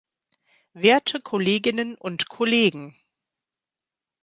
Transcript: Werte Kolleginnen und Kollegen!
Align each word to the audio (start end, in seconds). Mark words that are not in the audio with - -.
Werte 0.73 1.21
Kolleginnen 1.21 1.93
und 1.93 2.27
Kollegen! 2.27 2.95